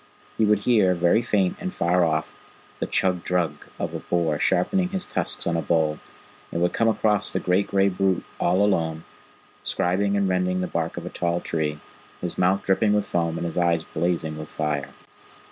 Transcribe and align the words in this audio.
He 0.35 0.45
would 0.45 0.63
hear, 0.63 0.95
very 0.95 1.21
faint 1.21 1.57
and 1.59 1.71
far 1.75 2.03
off, 2.03 2.33
the 2.79 2.87
chug 2.87 3.23
drug 3.23 3.67
of 3.77 3.93
a 3.93 3.99
boar 3.99 4.39
sharpening 4.39 4.89
his 4.89 5.05
tusks 5.05 5.45
on 5.45 5.55
a 5.55 5.61
bole; 5.61 5.99
and 6.51 6.59
would 6.59 6.73
come 6.73 6.87
across 6.87 7.31
the 7.31 7.39
great 7.39 7.67
gray 7.67 7.87
brute 7.87 8.23
all 8.39 8.65
alone, 8.65 9.03
scribing 9.63 10.17
and 10.17 10.27
rending 10.27 10.61
the 10.61 10.65
bark 10.65 10.97
of 10.97 11.05
a 11.05 11.09
tall 11.11 11.39
tree, 11.39 11.79
his 12.19 12.35
mouth 12.35 12.63
dripping 12.65 12.93
with 12.93 13.05
foam, 13.05 13.37
and 13.37 13.45
his 13.45 13.59
eyes 13.59 13.83
blazing 13.83 14.39
like 14.39 14.47
fire. 14.47 14.89